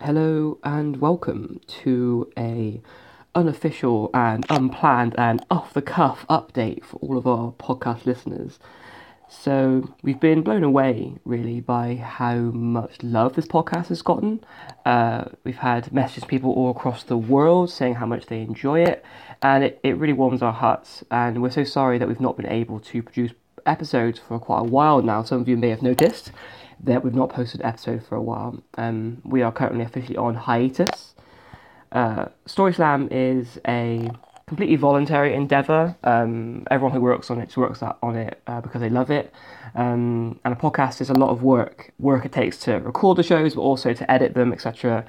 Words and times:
Hello 0.00 0.58
and 0.62 0.98
welcome 0.98 1.60
to 1.82 2.30
a 2.38 2.80
unofficial 3.34 4.10
and 4.14 4.46
unplanned 4.48 5.14
and 5.18 5.44
off 5.50 5.74
the 5.74 5.82
cuff 5.82 6.24
update 6.30 6.84
for 6.84 6.98
all 6.98 7.18
of 7.18 7.26
our 7.26 7.50
podcast 7.52 8.06
listeners. 8.06 8.60
So 9.28 9.92
we've 10.02 10.20
been 10.20 10.42
blown 10.42 10.62
away 10.62 11.16
really 11.24 11.60
by 11.60 11.96
how 11.96 12.36
much 12.36 13.02
love 13.02 13.34
this 13.34 13.48
podcast 13.48 13.88
has 13.88 14.00
gotten. 14.00 14.42
Uh, 14.86 15.24
we've 15.42 15.58
had 15.58 15.92
messages 15.92 16.22
from 16.22 16.30
people 16.30 16.52
all 16.52 16.70
across 16.70 17.02
the 17.02 17.16
world 17.16 17.68
saying 17.68 17.96
how 17.96 18.06
much 18.06 18.26
they 18.26 18.40
enjoy 18.40 18.84
it, 18.84 19.04
and 19.42 19.64
it, 19.64 19.80
it 19.82 19.96
really 19.96 20.12
warms 20.12 20.42
our 20.42 20.52
hearts. 20.52 21.02
And 21.10 21.42
we're 21.42 21.50
so 21.50 21.64
sorry 21.64 21.98
that 21.98 22.06
we've 22.06 22.20
not 22.20 22.36
been 22.36 22.46
able 22.48 22.78
to 22.78 23.02
produce 23.02 23.32
episodes 23.66 24.20
for 24.20 24.38
quite 24.38 24.60
a 24.60 24.64
while 24.64 25.02
now. 25.02 25.24
Some 25.24 25.40
of 25.40 25.48
you 25.48 25.56
may 25.56 25.70
have 25.70 25.82
noticed 25.82 26.30
that 26.84 27.04
we've 27.04 27.14
not 27.14 27.30
posted 27.30 27.60
an 27.60 27.66
episode 27.66 28.04
for 28.04 28.16
a 28.16 28.22
while. 28.22 28.62
Um, 28.76 29.20
we 29.24 29.42
are 29.42 29.52
currently 29.52 29.84
officially 29.84 30.16
on 30.16 30.34
hiatus. 30.34 31.14
Uh, 31.90 32.26
Story 32.46 32.72
Slam 32.72 33.08
is 33.10 33.58
a 33.66 34.10
completely 34.48 34.76
voluntary 34.76 35.34
endeavor. 35.34 35.96
Um, 36.02 36.66
everyone 36.70 36.92
who 36.92 37.00
works 37.00 37.30
on 37.30 37.40
it 37.40 37.56
works 37.56 37.82
on 37.82 38.16
it 38.16 38.40
uh, 38.46 38.60
because 38.60 38.80
they 38.80 38.88
love 38.88 39.10
it. 39.10 39.32
Um, 39.74 40.40
and 40.44 40.54
a 40.54 40.56
podcast 40.56 41.00
is 41.00 41.10
a 41.10 41.14
lot 41.14 41.30
of 41.30 41.42
work, 41.42 41.92
work 41.98 42.24
it 42.24 42.32
takes 42.32 42.56
to 42.60 42.76
record 42.76 43.18
the 43.18 43.22
shows, 43.22 43.54
but 43.54 43.60
also 43.60 43.92
to 43.92 44.10
edit 44.10 44.34
them, 44.34 44.52
etc. 44.52 45.04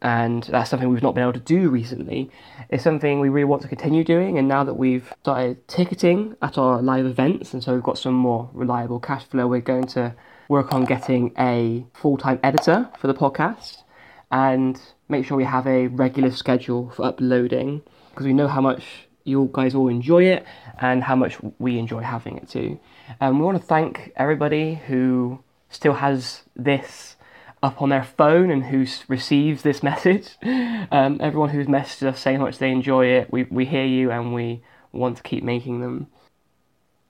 And 0.00 0.44
that's 0.44 0.70
something 0.70 0.88
we've 0.88 1.02
not 1.02 1.14
been 1.14 1.24
able 1.24 1.32
to 1.32 1.40
do 1.40 1.68
recently. 1.68 2.30
It's 2.70 2.84
something 2.84 3.20
we 3.20 3.28
really 3.28 3.44
want 3.44 3.62
to 3.62 3.68
continue 3.68 4.04
doing. 4.04 4.38
And 4.38 4.46
now 4.48 4.62
that 4.64 4.74
we've 4.74 5.12
started 5.22 5.66
ticketing 5.68 6.36
at 6.40 6.56
our 6.56 6.80
live 6.80 7.06
events, 7.06 7.52
and 7.52 7.62
so 7.62 7.74
we've 7.74 7.82
got 7.82 7.98
some 7.98 8.14
more 8.14 8.48
reliable 8.52 9.00
cash 9.00 9.24
flow, 9.24 9.46
we're 9.48 9.60
going 9.60 9.86
to 9.88 10.14
work 10.48 10.72
on 10.72 10.84
getting 10.84 11.32
a 11.38 11.84
full 11.92 12.16
time 12.16 12.38
editor 12.42 12.88
for 12.98 13.08
the 13.08 13.14
podcast 13.14 13.82
and 14.30 14.80
make 15.08 15.24
sure 15.24 15.36
we 15.36 15.44
have 15.44 15.66
a 15.66 15.86
regular 15.88 16.30
schedule 16.30 16.90
for 16.90 17.04
uploading 17.04 17.82
because 18.10 18.26
we 18.26 18.32
know 18.32 18.48
how 18.48 18.60
much 18.60 19.06
you 19.24 19.50
guys 19.52 19.74
all 19.74 19.88
enjoy 19.88 20.24
it 20.24 20.44
and 20.80 21.02
how 21.04 21.16
much 21.16 21.36
we 21.58 21.78
enjoy 21.78 22.00
having 22.00 22.36
it 22.36 22.48
too. 22.48 22.78
Um, 23.20 23.38
we 23.38 23.44
want 23.44 23.60
to 23.60 23.66
thank 23.66 24.12
everybody 24.16 24.76
who 24.86 25.40
still 25.68 25.94
has 25.94 26.42
this 26.54 27.16
up 27.62 27.82
on 27.82 27.88
their 27.88 28.04
phone 28.04 28.50
and 28.50 28.66
who 28.66 28.86
receives 29.08 29.62
this 29.62 29.82
message. 29.90 30.36
Um, 30.42 31.18
everyone 31.20 31.50
who's 31.50 31.66
messaged 31.66 32.06
us 32.06 32.20
saying 32.20 32.38
how 32.38 32.44
much 32.44 32.58
they 32.58 32.70
enjoy 32.70 33.06
it, 33.06 33.32
we, 33.32 33.44
we 33.44 33.64
hear 33.64 33.84
you 33.84 34.10
and 34.10 34.32
we 34.32 34.62
want 34.92 35.16
to 35.18 35.22
keep 35.22 35.42
making 35.42 35.80
them. 35.80 36.06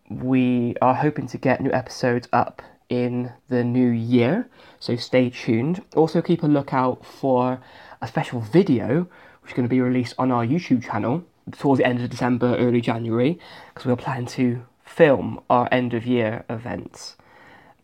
We 0.08 0.75
are 0.80 0.95
hoping 0.95 1.27
to 1.28 1.39
get 1.39 1.61
new 1.61 1.73
episodes 1.73 2.28
up 2.33 2.62
in 2.89 3.33
the 3.48 3.65
new 3.65 3.89
year, 3.89 4.48
so 4.79 4.97
stay 4.97 5.31
tuned. 5.31 5.83
Also, 5.95 6.23
keep 6.23 6.42
a 6.42 6.47
lookout 6.47 7.05
for 7.05 7.61
a 8.01 8.06
special 8.06 8.41
video 8.41 9.09
which 9.42 9.53
is 9.53 9.56
going 9.56 9.69
to 9.69 9.75
be 9.75 9.81
released 9.81 10.15
on 10.19 10.33
our 10.33 10.45
YouTube 10.45 10.83
channel 10.83 11.25
towards 11.53 11.79
the 11.79 11.87
end 11.87 12.01
of 12.01 12.11
December, 12.11 12.57
early 12.57 12.81
January, 12.81 13.39
because 13.73 13.87
we're 13.87 13.97
planning 13.97 14.27
to 14.27 14.64
film 14.84 15.41
our 15.48 15.69
end 15.70 15.95
of 15.95 16.07
year 16.07 16.45
events. 16.48 17.17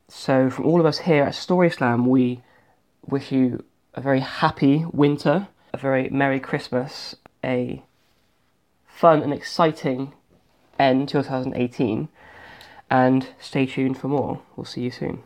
So, 0.08 0.50
from 0.50 0.66
all 0.66 0.80
of 0.80 0.86
us 0.86 0.98
here 0.98 1.22
at 1.24 1.34
Story 1.34 1.70
Slam, 1.70 2.06
we 2.06 2.42
wish 3.06 3.32
you 3.32 3.64
a 3.94 4.00
very 4.00 4.20
happy 4.20 4.84
winter, 4.92 5.48
a 5.72 5.76
very 5.76 6.08
Merry 6.10 6.40
Christmas, 6.40 7.14
a 7.44 7.82
fun 8.86 9.22
and 9.22 9.32
exciting 9.32 10.12
end 10.78 11.08
to 11.08 11.22
2018 11.22 12.08
and 12.92 13.26
stay 13.40 13.64
tuned 13.64 13.96
for 13.96 14.08
more. 14.08 14.42
We'll 14.54 14.66
see 14.66 14.82
you 14.82 14.90
soon. 14.90 15.22